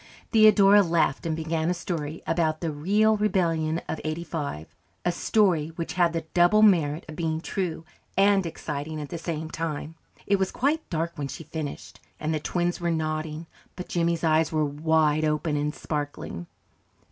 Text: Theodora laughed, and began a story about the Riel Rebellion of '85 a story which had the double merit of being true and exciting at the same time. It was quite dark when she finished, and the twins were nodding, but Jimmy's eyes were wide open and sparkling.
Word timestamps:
Theodora 0.31 0.81
laughed, 0.81 1.27
and 1.27 1.35
began 1.35 1.69
a 1.69 1.75
story 1.75 2.23
about 2.25 2.59
the 2.59 2.71
Riel 2.71 3.17
Rebellion 3.17 3.81
of 3.87 4.01
'85 4.03 4.65
a 5.05 5.11
story 5.11 5.67
which 5.75 5.93
had 5.93 6.11
the 6.13 6.25
double 6.33 6.63
merit 6.63 7.05
of 7.07 7.15
being 7.15 7.39
true 7.39 7.85
and 8.17 8.43
exciting 8.43 8.99
at 8.99 9.09
the 9.09 9.19
same 9.19 9.51
time. 9.51 9.93
It 10.25 10.37
was 10.39 10.51
quite 10.51 10.89
dark 10.89 11.11
when 11.19 11.27
she 11.27 11.43
finished, 11.43 11.99
and 12.19 12.33
the 12.33 12.39
twins 12.39 12.81
were 12.81 12.89
nodding, 12.89 13.45
but 13.75 13.89
Jimmy's 13.89 14.23
eyes 14.23 14.51
were 14.51 14.65
wide 14.65 15.23
open 15.23 15.55
and 15.55 15.75
sparkling. 15.75 16.47